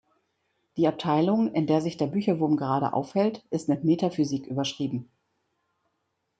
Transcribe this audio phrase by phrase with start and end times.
[0.77, 5.11] Die Abteilung, in der sich der Bücherwurm gerade aufhält, ist mit Metaphysik überschrieben.